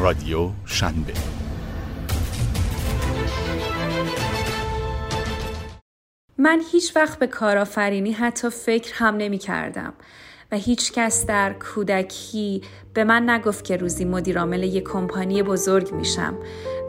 [0.00, 1.12] رادیو شنبه.
[6.38, 9.92] من هیچ وقت به کارآفرینی حتی فکر هم نمی کردم
[10.52, 12.62] و هیچ کس در کودکی
[12.94, 16.34] به من نگفت که روزی مدیرعامل یک کمپانی بزرگ میشم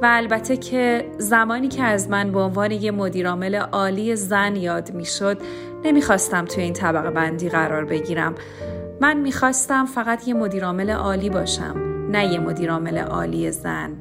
[0.02, 5.42] و البته که زمانی که از من به عنوان یک مدیرعامل عالی زن یاد می‌شد
[5.84, 8.36] نمی‌خواستم توی این طبقه بندی قرار بگیرم.
[9.02, 11.91] من می‌خواستم فقط یه مدیرعامل عالی باشم.
[12.12, 13.92] نه یه مدیرعامل عالی زن.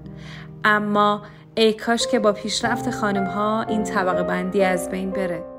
[0.64, 1.22] اما
[1.54, 5.49] ای کاش که با پیشرفت خانم ها این طبقه بندی از بین بره.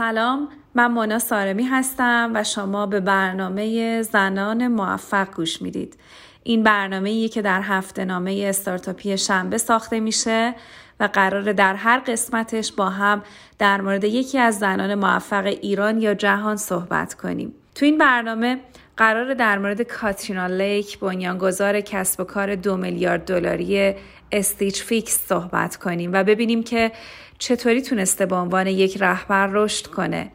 [0.00, 5.96] سلام من مونا سارمی هستم و شما به برنامه زنان موفق گوش می‌دید.
[6.42, 10.54] این برنامه که در هفته نامه استارتاپی شنبه ساخته میشه
[11.00, 13.22] و قراره در هر قسمتش با هم
[13.58, 17.54] در مورد یکی از زنان موفق ایران یا جهان صحبت کنیم.
[17.74, 18.60] تو این برنامه
[18.96, 23.94] قراره در مورد کاترینا لیک بنیانگذار کسب و کار دو میلیارد دلاری
[24.32, 26.92] Stitch Fix صحبت کنیم و ببینیم که
[27.40, 30.30] چطوری تونسته به عنوان یک رهبر رشد کنه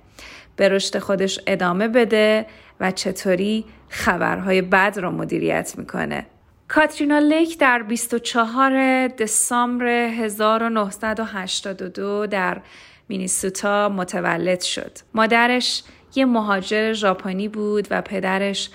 [0.56, 2.46] به رشد خودش ادامه بده
[2.80, 6.26] و چطوری خبرهای بد رو مدیریت می‌کنه
[6.68, 12.62] کاترینا لیک در 24 دسامبر 1982 در
[13.10, 14.92] مینیسوتا متولد شد.
[15.14, 15.84] مادرش
[16.16, 18.70] یه مهاجر ژاپنی بود و پدرش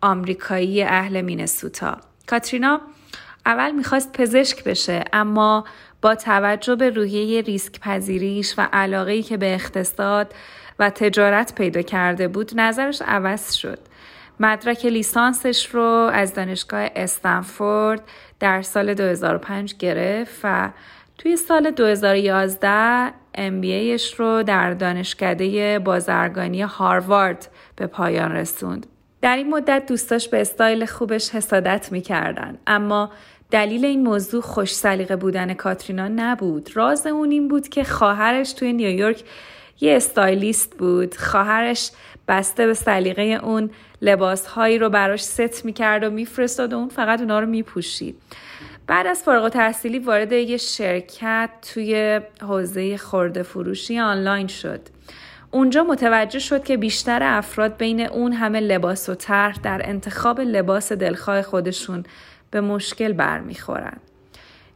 [0.00, 2.00] آمریکایی اهل مینسوتا.
[2.26, 2.80] کاترینا
[3.46, 5.64] اول می‌خواست پزشک بشه اما
[6.06, 10.34] با توجه به روحیه ریسک پذیریش و علاقه که به اقتصاد
[10.78, 13.78] و تجارت پیدا کرده بود نظرش عوض شد.
[14.40, 18.02] مدرک لیسانسش رو از دانشگاه استنفورد
[18.40, 20.70] در سال 2005 گرفت و
[21.18, 28.86] توی سال 2011 MBAش رو در دانشکده بازرگانی هاروارد به پایان رسوند.
[29.22, 33.10] در این مدت دوستاش به استایل خوبش حسادت می‌کردن اما
[33.50, 36.70] دلیل این موضوع خوش سلیقه بودن کاترینا نبود.
[36.74, 39.24] راز اون این بود که خواهرش توی نیویورک
[39.80, 41.14] یه stylist بود.
[41.16, 41.90] خواهرش
[42.28, 43.70] بسته به سلیقه اون
[44.02, 48.16] لباسهایی رو براش ست می‌کرد و میفرستاد و اون فقط اونا رو میپوشید.
[48.86, 54.80] بعد از فارغ تحصیلی وارد یه شرکت توی حوزه خورده فروشی آنلاین شد.
[55.50, 60.92] اونجا متوجه شد که بیشتر افراد بین اون همه لباس و طرح در انتخاب لباس
[60.92, 62.04] دلخواه خودشون
[62.56, 63.96] به مشکل برمیخورن.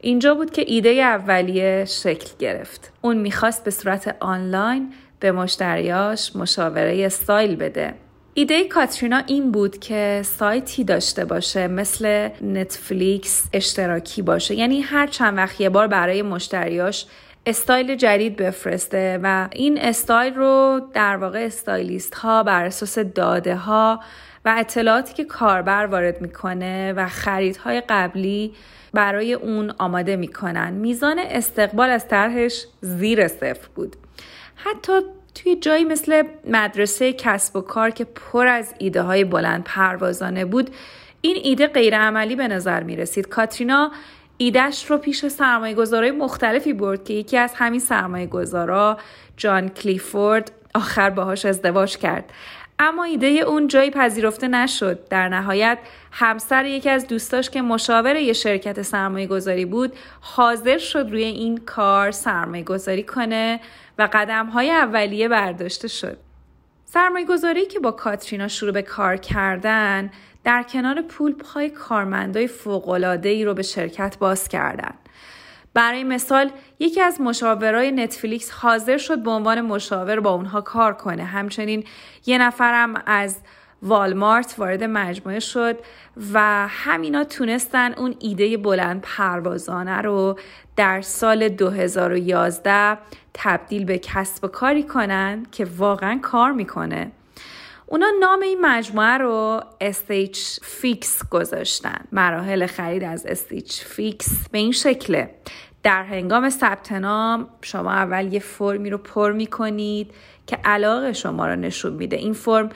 [0.01, 2.93] اینجا بود که ایده اولیه شکل گرفت.
[3.01, 7.95] اون می‌خواست به صورت آنلاین به مشتریاش مشاوره استایل بده.
[8.35, 15.37] ایده کاترینا این بود که سایتی داشته باشه مثل نتفلیکس اشتراکی باشه یعنی هر چند
[15.37, 17.07] وقت یه بار برای مشتریاش
[17.47, 24.01] استایل جدید بفرسته و این استایل رو در واقع استایلیست ها بر اساس داده ها
[24.45, 28.55] و اطلاعاتی که کاربر وارد می‌کنه و خریدهای قبلی
[28.95, 30.73] برای اون آماده می‌کنن.
[30.73, 33.97] میزان استقبال از طرحش زیر صفر بود.
[34.55, 34.93] حتی
[35.35, 40.71] توی جایی مثل مدرسه کسب و کار که پر از ایده های بلند پروازانه بود
[41.21, 43.91] این ایده غیر عملی به نظر می رسید کاترینا
[44.37, 48.99] ایدهش رو پیش سرمایه گذارای مختلفی برد که یکی از همین سرمایه گذارا
[49.37, 52.33] جان کلیفورد آخر باهاش ازدواج کرد.
[52.83, 55.09] اما ایده اون جایی پذیرفته نشد.
[55.09, 55.79] در نهایت
[56.13, 61.59] همسر یکی از دوستاش که مشاور یه شرکت سرمایه گذاری بود حاضر شد روی این
[61.59, 63.61] کار سرمایه گذاری کنه
[63.99, 66.17] و قدم های اولیه برداشته شد.
[66.85, 70.11] سرمایه گذاری که با کاترینا شروع به کار کردن
[70.45, 72.49] در کنار پول پای کارمندای
[73.25, 74.95] ای رو به شرکت باز کردن.
[75.75, 81.25] برای مثال یکی از مشاورای نتفلیکس حاضر شد به عنوان مشاور با اونها کار کنه.
[81.25, 81.85] همچنین
[82.27, 83.37] یه نفرم از
[83.83, 85.79] والمارت وارد مجموعه شد
[86.33, 90.39] و همینا تونستن اون ایده بلند پروازانه رو
[90.77, 92.99] در سال 2011
[93.35, 97.13] تبدیل به کسب و کاری کنن که واقعا کار می‌کنه.
[97.93, 102.05] اونا نام این مجموعه رو Stitch Fix گذاشتن.
[102.13, 105.31] مراحل خرید از Stitch Fix به این شکله.
[105.83, 110.11] در هنگام ثبت نام شما اول یه فرمی رو پر می کنید
[110.47, 112.17] که علاقه شما رو نشون میده.
[112.17, 112.69] این فرم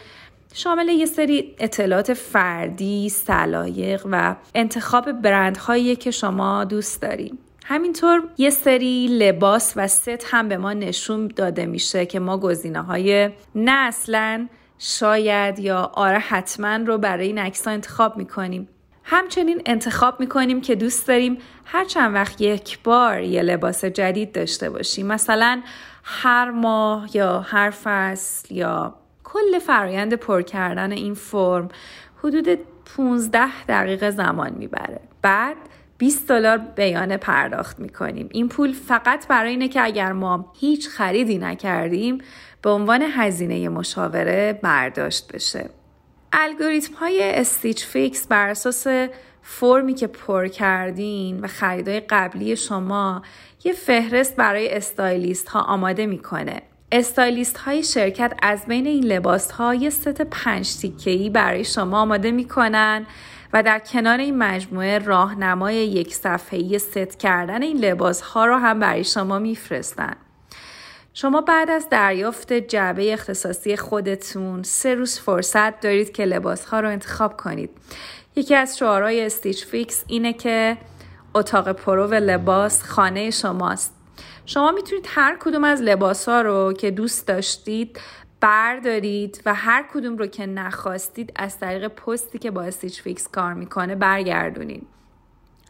[0.55, 7.39] شامل یه سری اطلاعات فردی، سلایق و انتخاب برندهایی که شما دوست دارید.
[7.65, 12.83] همینطور یه سری لباس و ست هم به ما نشون داده میشه که ما گزینه
[12.83, 14.49] های نه اصلا
[14.87, 18.69] شاید یا آره حتما رو برای این عکس انتخاب می‌کنیم.
[19.05, 24.71] همچنین انتخاب می‌کنیم که دوست داریم هر چند وقت یک بار یه لباس جدید داشته
[24.71, 25.07] باشیم.
[25.07, 25.63] مثلا
[26.05, 28.95] هر ماه یا هر فصل یا
[29.25, 31.69] کل فرایند پر کردن این فرم
[32.25, 32.59] حدود
[32.97, 35.01] 15 دقیقه زمان می‌بره.
[35.23, 35.57] بعد
[35.99, 38.29] 20 دلار بیان پرداخت می‌کنیم.
[38.33, 42.19] این پول فقط برای اینه که اگر ما هیچ خریدی نکردیم
[42.63, 45.71] به عنوان هزینه مشاوره برداشت بشه.
[46.33, 48.87] الگوریتم های Stitch Fix بر اساس
[49.43, 53.23] فرمی که پر کردین و خریدهای قبلی شما
[53.65, 56.63] یه فهرست برای stylist ها آماده می‌کنه.
[56.93, 62.31] stylist های شرکت از بین این لباس ها یه ست پنج تیکه برای شما آماده
[62.31, 63.07] می‌کنن
[63.55, 68.79] و در کنار این مجموعه راهنمای یک صفحه‌ای ست کردن این لباس ها رو هم
[68.79, 70.17] برای شما میفرستن.
[71.13, 76.89] شما بعد از دریافت جعبه اختصاصی خودتون سه روز فرصت دارید که لباس ها رو
[76.89, 77.71] انتخاب کنید.
[78.37, 80.77] یکی از شعارهای Stitch Fix اینه که
[81.35, 83.95] اتاق پرو و لباس خانه شماست.
[84.47, 88.01] شما می‌تونید هر کدوم از لباس ها رو که دوست داشتید
[88.45, 93.55] بردارید و هر کدوم رو که نخواستید از طریق پستی که با Stitch Fix کار
[93.55, 94.87] می‌کنه برگردونید.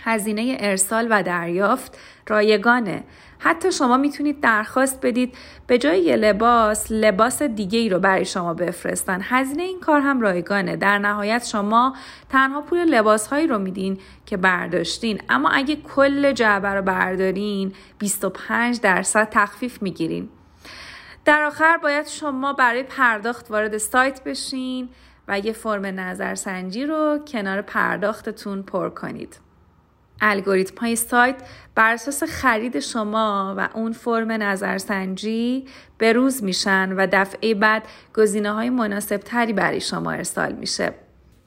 [0.03, 1.99] هزینه ارسال و دریافت
[2.29, 3.05] رایگانه.
[3.39, 5.35] حتی شما می‌تونید درخواست بدید
[5.67, 9.21] به جای یه لباس لباس دیگه ای رو برای شما بفرستن.
[9.23, 10.77] هزینه این کار هم رایگانه.
[10.77, 11.97] در نهایت شما
[12.29, 15.21] تنها پول لباس هایی رو میدین که برداشتین.
[15.29, 20.29] اما اگه کل جعبه رو بردارین 25 درصد تخفیف می‌گیرین.
[21.25, 24.89] در آخر باید شما برای پرداخت وارد سایت بشین
[25.29, 29.37] و یه فرم نظرسنجی رو کنار پرداختتون پر کنید.
[30.21, 31.37] الگوریتم های سایت
[31.75, 35.65] بر اساس خرید شما و اون فرم نظرسنجی
[35.99, 37.83] به روز میشن و دفعه بعد
[38.15, 40.95] گزینه های مناسب تری برای شما ارسال میشه.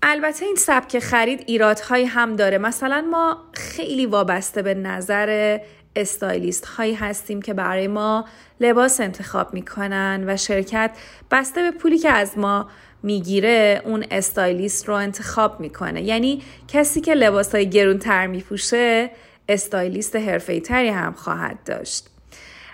[0.01, 5.59] البته این سبک خرید ایرادهایی هم داره مثلا ما خیلی وابسته به نظر
[5.97, 8.25] استایلیست هایی هستیم که برای ما
[8.59, 10.91] لباس انتخاب می‌کنن و شرکت
[11.31, 12.69] بسته به پولی که از ما
[13.03, 16.01] می‌گیره اون استایلیست رو انتخاب می‌کنه.
[16.01, 19.11] یعنی کسی که لباس های گرون تر میپوشه
[19.49, 22.07] استایلیست حرفه تری هم خواهد داشت.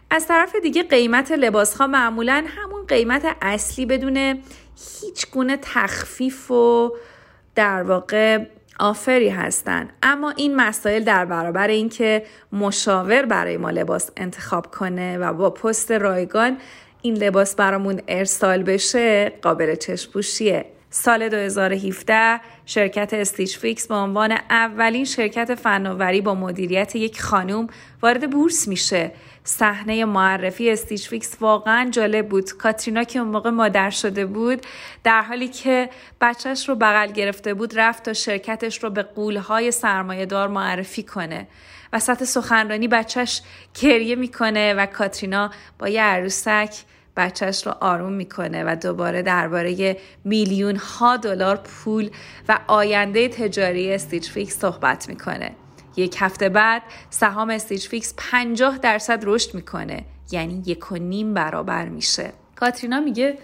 [0.10, 4.18] از طرف دیگه قیمت لباس ها معمولا همون قیمت اصلی بدون
[5.02, 6.94] هیچ گونه تخفیف و
[7.56, 8.46] در واقع
[8.80, 9.90] آفری هستن.
[10.04, 15.92] اما این مسائل در برابر اینکه مشاور برای ما لباس انتخاب کنه و با پست
[15.92, 16.58] رایگان
[17.02, 25.06] این لباس برامون ارسال بشه قابل چشپوشیه سال 2017 شرکت Stitch Fix به عنوان اولین
[25.06, 27.68] شرکت فناوری با مدیریت یک خانوم
[28.02, 29.12] وارد بورس میشه.
[29.44, 32.51] صحنه معرفی Stitch Fix واقعا جالب بود.
[32.51, 34.62] کاترینا که اون موقع مادر شده بود
[35.04, 35.90] در حالی که
[36.22, 41.47] بچهش رو بغل گرفته بود رفت تا شرکتش رو به غولهای سرمایه دار معرفی کنه.
[41.94, 43.42] وسط سخنرانی بچهش
[43.81, 46.76] گریه می‌کنه و کاترینا با یه عروسک
[47.18, 52.09] بچهش رو آروم می‌کنه و دوباره درباره میلیون ها دلار پول
[52.50, 55.52] و آینده تجاری Stitch Fix صحبت می‌کنه.
[55.95, 60.06] یک هفته بعد سهام Stitch Fix 50 درصد رشد می‌کنه.
[60.31, 62.33] یعنی یک و نیم برابر میشه.
[62.56, 63.38] کاترینا میگه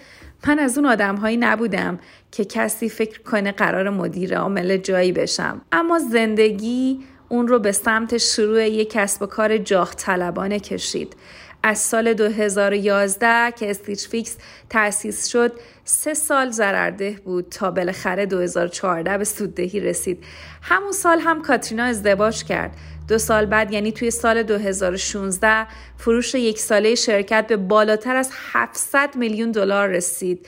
[0.47, 1.99] من از اون آدم هایی نبودم
[2.31, 5.61] که کسی فکر کنه قراره مدیر عامل جایی بشم.
[5.71, 11.15] اما زندگی اون رو به سمت شروع یک کسب و کار جاه طلبانه کشید.
[11.63, 14.37] از سال 2011 که Stitch Fix
[14.69, 15.51] تأسیس شد
[15.83, 20.23] سه سال ضررده بود تا بالاخره 2014 به سوددهی رسید.
[20.61, 22.71] همون سال هم کاترینا ازدواج کرد.
[23.07, 29.15] دو سال بعد یعنی توی سال 2016 فروش یک ساله شرکت به بالاتر از 700
[29.15, 30.47] میلیون دلار رسید.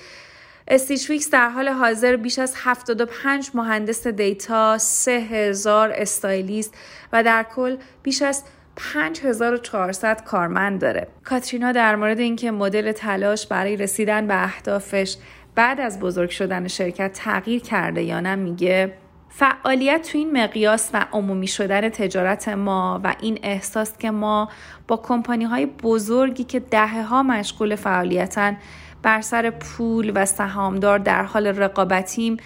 [0.68, 6.74] استیچ در حال حاضر بیش از 75 مهندس دیتا، 3000 استایلیست
[7.14, 8.44] و در کل بیش از
[8.76, 11.08] 5400 کارمند داره.
[11.24, 15.18] کاترینا در مورد اینکه مدل تلاش برای رسیدن به اهدافش
[15.56, 18.94] بعد از بزرگ شدن شرکت تغییر کرده یا نه میگه
[19.30, 24.50] فعالیت تو این مقیاس و عمومی شدن تجارت ما و این احساس که ما
[24.88, 28.58] با کمپانی های بزرگی که دهه ها مشغول فعالیتن
[29.04, 32.38] بر سر پول و سهامدار در حال رقابتیم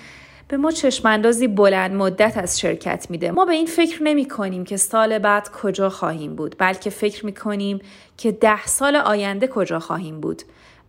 [0.48, 3.32] به ما چشماندازی بلند مدت از شرکت میده.
[3.32, 7.34] ما به این فکر نمی کنیم که سال بعد کجا خواهیم بود بلکه فکر می
[7.34, 7.80] کنیم
[8.18, 10.42] که ده سال آینده کجا خواهیم بود.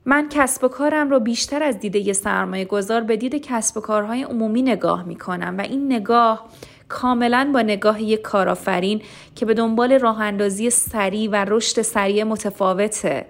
[0.05, 4.23] من کسب و کارم رو بیشتر از دیده سرمایه گذار به دید کسب و کارهای
[4.23, 6.49] عمومی نگاه می کنم و این نگاه
[6.89, 9.03] کاملا با نگاه یک کارآفرین
[9.35, 13.27] که به دنبال راه اندازی سریع و رشد سریع متفاوته.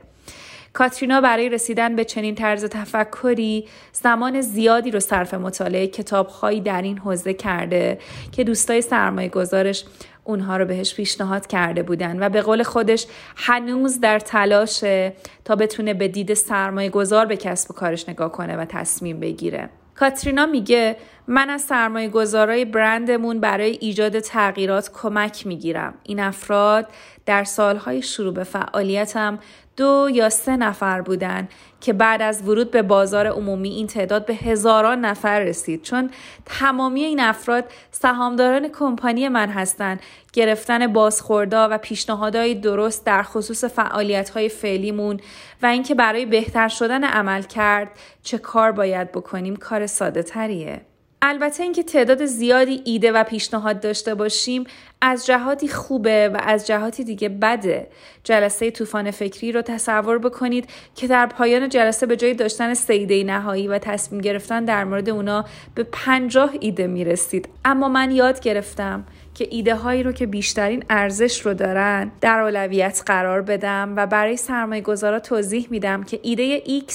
[0.77, 6.99] کاترینا برای رسیدن به چنین طرز تفکری زمان زیادی رو صرف مطالعه کتابهایی در این
[6.99, 7.99] حوزه کرده
[8.33, 9.85] که دوستای سرمایه گذارش
[10.25, 13.07] اونها رو بهش پیشنهاد کرده بودن و به قول خودش
[13.37, 15.13] هنوز در تلاشه
[15.45, 19.69] تا بتونه به دید سرمایه گذار به کسب و کارش نگاه کنه و تصمیم بگیره.
[19.95, 25.95] کاترینا میگه من از سرمایه گذارای برندمون برای ایجاد تغییرات کمک می‌گیرم.
[26.03, 26.87] این افراد
[27.27, 29.39] در سالهای شروع به فعالیتم
[29.77, 31.49] دو یا سه نفر بودن
[31.81, 36.11] که بعد از ورود به بازار عمومی این تعداد به هزاران نفر رسید چون
[36.47, 40.01] تمامی این افراد سهامداران کمپانی من هستند
[40.33, 45.21] گرفتن بازخوردا و پیشنهادهای درست در خصوص فعالیت‌های فعلیمون
[45.63, 47.91] و اینکه برای بهتر شدن عمل کرد
[48.23, 50.81] چه کار باید بکنیم کار ساده تریه.
[51.23, 54.65] البته اینکه تعداد زیادی ایده و پیشنهاد داشته باشیم
[55.01, 57.87] از جهاتی خوبه و از جهاتی دیگه بده.
[58.25, 63.69] جلسه طوفان فکری رو تصور بکنید که در پایان جلسه به جای داشتن سیده نهایی
[63.69, 65.45] و تصمیم گرفتن در مورد اونا
[65.75, 67.49] به پنجاه ایده می‌رسید.
[67.65, 69.05] اما من یاد گرفتم
[69.35, 74.37] که ایده هایی رو که بیشترین ارزش رو دارن در اولویت قرار بدم و برای
[74.37, 76.93] سرمایه گذارا توضیح میدم که ایده X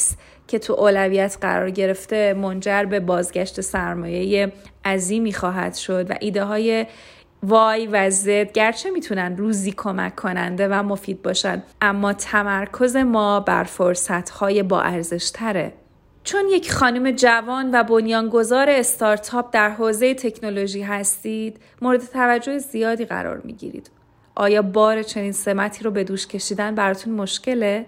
[0.51, 4.51] که تو اولویت قرار گرفته منجر به بازگشت سرمایه
[4.85, 6.85] عظیمی خواهد شد و ایده های
[7.43, 13.63] وای و زد گرچه می‌تونن روزی کمک کننده و مفید باشن اما تمرکز ما بر
[13.63, 15.73] فرصت های با ارزش تره.
[16.23, 23.41] چون یک خانم جوان و بنیانگذار استارتاپ در حوزه تکنولوژی هستید مورد توجه زیادی قرار
[23.43, 23.91] می‌گیرید
[24.35, 27.85] آیا بار چنین سمتی رو به دوش کشیدن براتون مشکله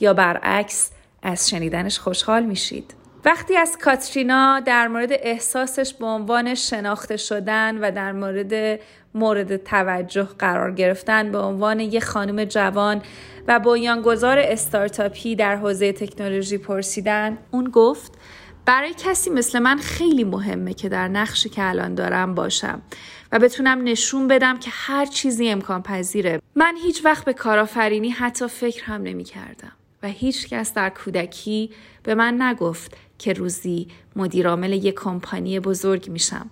[0.00, 0.90] یا برعکس
[1.22, 2.94] از شنیدنش خوشحال میشید.
[3.24, 8.80] وقتی از کاترینا در مورد احساسش به عنوان شناخته شدن و در مورد
[9.14, 13.02] مورد توجه قرار گرفتن به عنوان یک خانم جوان
[13.48, 18.12] و بنیانگذار استارتاپی در حوزه تکنولوژی پرسیدن اون گفت
[18.66, 22.82] برای کسی مثل من خیلی مهمه که در نقشی که الان دارم باشم
[23.32, 28.48] و بتونم نشون بدم که هر چیزی امکان پذیره من هیچ وقت به کارآفرینی حتی
[28.48, 31.70] فکر هم نمی کردم و هیچ کس در کودکی
[32.02, 36.50] به من نگفت که روزی مدیرعامل یک کمپانی بزرگ میشم.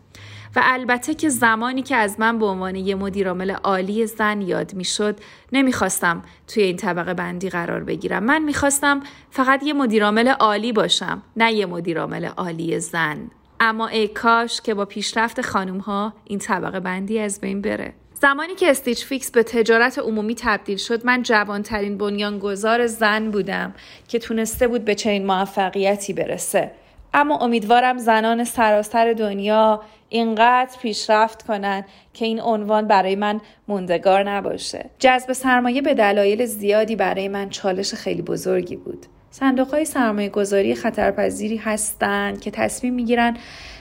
[0.57, 5.19] و البته که زمانی که از من به عنوان یه مدیرعامل عالی زن یاد می‌شد
[5.52, 8.23] نمی‌خواستم توی این طبقه بندی قرار بگیرم.
[8.23, 13.30] من می‌خواستم فقط یه مدیرعامل عالی باشم نه یه مدیرعامل عالی زن.
[13.61, 17.95] اما ای کاش که با پیشرفت خانم ها این طبقه بندی از بین بره.
[18.23, 23.75] زمانی که استیچ فیکس به تجارت عمومی تبدیل شد من جوانترین بنیانگذار زن بودم
[24.09, 26.71] که تونسته بود به چنین موفقیتی برسه.
[27.15, 31.85] اما امیدوارم زنان سراسر دنیا اینقدر پیشرفت کنن
[32.15, 34.91] که این عنوان برای من موندگار نباشه.
[34.99, 39.07] جذب سرمایه به دلایل زیادی برای من چالش خیلی بزرگی بود.
[39.31, 43.37] صندوق های سرمایه گذاری خطرپذیری هستند که تصمیم می‌گیرن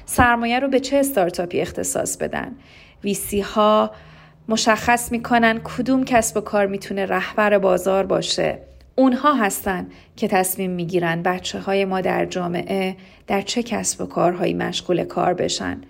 [0.06, 2.56] سرمایه رو به چه استارتاپی اختصاص بدن.
[3.04, 3.92] ویسی ها
[4.50, 8.60] مشخص می‌کنن کدوم کسب و کار می‌تونه رهبر بازار باشه.
[8.96, 12.96] اونها هستن که تصمیم می‌گیرن بچه های ما در جامعه
[13.28, 15.82] در چه کسب و کارهایی مشغول کار بشن.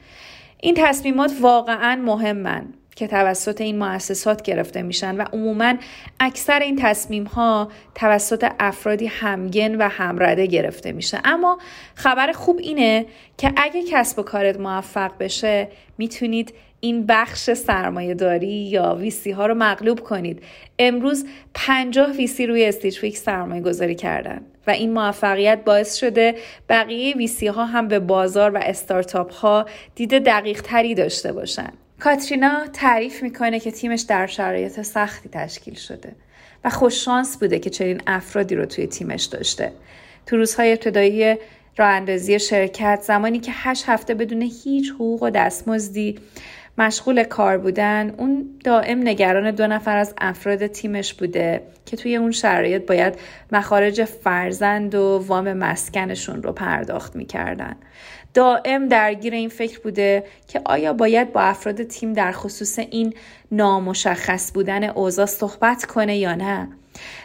[0.61, 2.65] این تصمیمات واقعا مهمن.
[2.95, 5.73] که توسط این مؤسسات گرفته میشن و عموما
[6.19, 11.19] اکثر این تصمیم ها توسط افرادی همگن و همرده گرفته میشه.
[11.23, 11.57] اما
[11.95, 13.05] خبر خوب اینه
[13.37, 15.67] که اگه کسب و کارت موفق بشه
[15.97, 20.43] می‌تونید این بخش سرمایه داری یا ویسی ها رو مغلوب کنید.
[20.79, 26.35] امروز پنجاه ویسی روی استیچ سرمایه گذاری کردن و این موفقیت باعث شده
[26.69, 29.65] بقیه ویسی ها هم به بازار و استارتاپ ها
[29.95, 31.71] دید دقیق تری داشته باشن.
[31.99, 36.11] کاترینا تعریف می‌کنه که تیمش در شرایط سختی تشکیل شده
[36.63, 39.71] و خوششانس بوده که چنین افرادی رو توی تیمش داشته.
[40.25, 41.35] تو روزهای ابتدایی
[41.77, 46.19] راه اندازی شرکت زمانی که هشت هفته بدون هیچ حقوق و دستمزدی
[46.77, 52.31] مشغول کار بودن اون دائم نگران دو نفر از افراد تیمش بوده که توی اون
[52.31, 53.13] شرایط باید
[53.51, 57.75] مخارج فرزند و وام مسکنشون رو پرداخت می‌کردن.
[58.33, 63.13] دائم درگیر این فکر بوده که آیا باید با افراد تیم در خصوص این
[63.51, 66.69] نامشخص بودن اوضاع صحبت کنه یا نه؟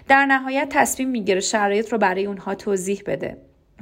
[0.09, 3.37] در نهایت تصمیم می‌گیره شرایط رو برای اونها توضیح بده.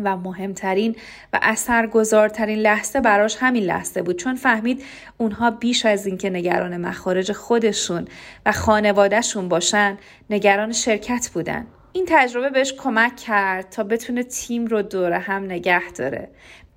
[0.04, 0.96] و مهمترین
[1.32, 4.16] و اثرگذارترین لحظه براش همین لحظه بود.
[4.16, 4.84] چون فهمید
[5.18, 8.08] اونها بیش از اینکه نگران مخارج خودشون
[8.46, 9.98] و خانوادهشون باشن
[10.30, 11.66] نگران شرکت بودن.
[11.92, 16.28] این تجربه بهش کمک کرد تا بتونه تیم رو دوره هم نگه داره.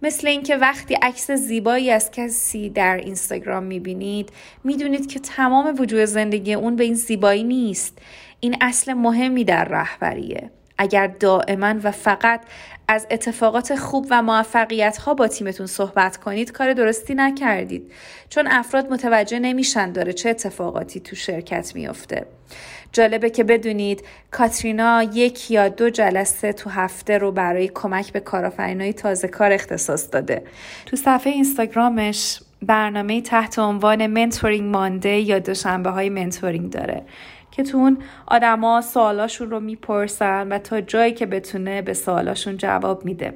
[0.02, 4.30] مثل اینکه وقتی عکس زیبایی از کسی در اینستاگرام می‌بینید
[4.64, 7.98] می‌دونید که تمام وجود زندگی اون به این زیبایی نیست.
[8.40, 10.52] این اصل مهمی در رهبریه.
[10.78, 12.42] اگر دائما و فقط
[12.88, 17.92] از اتفاقات خوب و موفقیت ها با تیمتون صحبت کنید کار درستی نکردید.
[18.30, 22.26] چون افراد متوجه نمیشن داره چه اتفاقاتی تو شرکت میافته.
[22.92, 28.94] جالبه که بدونید کاترینا یک یا دو جلسه تو هفته رو برای کمک به کارآفرینای
[28.94, 30.44] تازه کار اختصاص داده.
[30.86, 37.04] تو صفحه اینستاگرامش برنامه تحت عنوان mentoring Monday یا دوشنبه های mentoring داره.
[37.56, 37.98] که تو اون
[38.28, 43.34] آدما سوالاشون رو می‌پرسن و تا جایی که بتونه به سوالاشون جواب میده.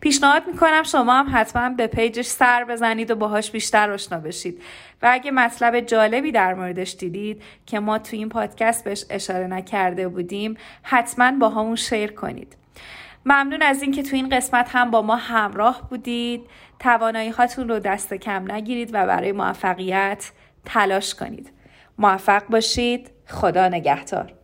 [0.00, 4.62] پیشنهاد می‌کنم شما هم حتما به پیجش سر بزنید و باهاش بیشتر آشنا بشید.
[5.02, 10.08] و اگه مطلب جالبی در موردش دیدید که ما تو این پادکست بهش اشاره نکرده
[10.08, 12.56] بودیم حتما با همون شیر کنید.
[13.26, 16.46] ممنون از اینکه تو این قسمت هم با ما همراه بودید.
[16.78, 20.30] توانایی هاتون رو دست کم نگیرید و برای موفقیت
[20.64, 21.52] تلاش کنید.
[21.98, 23.10] موفق باشید.
[23.26, 24.41] خدا نگهدار.